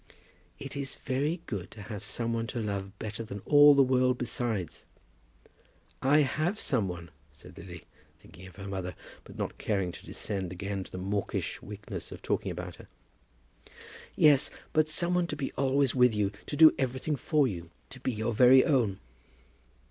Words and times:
"It 0.57 0.75
is 0.75 0.95
very 1.05 1.41
good 1.45 1.69
to 1.69 1.83
have 1.83 2.03
some 2.03 2.33
one 2.33 2.47
to 2.47 2.59
love 2.59 2.85
one 2.85 2.93
better 2.97 3.23
than 3.23 3.43
all 3.45 3.75
the 3.75 3.83
world 3.83 4.17
besides." 4.17 4.81
"I 6.01 6.21
have 6.23 6.59
some 6.59 6.87
one," 6.87 7.11
said 7.33 7.55
Lily, 7.55 7.83
thinking 8.19 8.47
of 8.47 8.55
her 8.55 8.67
mother, 8.67 8.95
but 9.25 9.37
not 9.37 9.59
caring 9.59 9.91
to 9.91 10.03
descend 10.07 10.51
again 10.51 10.83
to 10.85 10.91
the 10.91 10.97
mawkish 10.97 11.61
weakness 11.61 12.11
of 12.11 12.23
talking 12.23 12.49
about 12.51 12.77
her. 12.77 12.87
"Yes; 14.15 14.49
but 14.73 14.89
some 14.89 15.13
one 15.13 15.27
to 15.27 15.35
be 15.35 15.51
always 15.51 15.93
with 15.93 16.15
you, 16.15 16.31
to 16.47 16.55
do 16.57 16.73
everything 16.79 17.15
for 17.15 17.47
you, 17.47 17.69
to 17.91 17.99
be 17.99 18.11
your 18.11 18.33
very 18.33 18.65
own." 18.65 18.99